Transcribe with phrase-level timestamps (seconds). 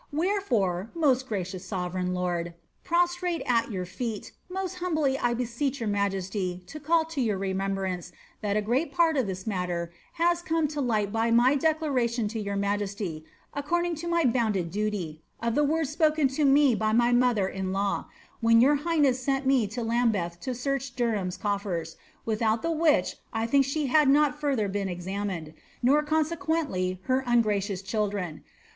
[0.11, 6.63] "Wherefore, most gracious sovereign lord, prostrate at your feet, most humbly I beseech your majesty
[6.65, 8.11] to call to your remembrance
[8.41, 12.39] that a great part of this matter has come to light by my declaration to
[12.39, 17.11] your majesty, according to my bounden duty, of the words spoken to me by my
[17.11, 18.05] mother in law,
[18.39, 21.95] when your highness scut me to Lambeth to search Derham's coffers,
[22.25, 27.83] without the which I think she had not further been examined, nor consequently her ungracious
[27.83, 28.43] children.